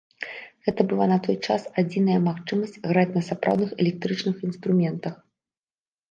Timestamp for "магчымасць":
2.27-2.73